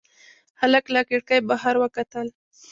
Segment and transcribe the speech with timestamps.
[0.61, 2.27] هلک له کړکۍ بهر وکتل.